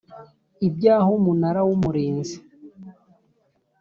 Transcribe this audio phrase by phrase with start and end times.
[0.67, 2.37] Ibyah Umunara w Umurinzi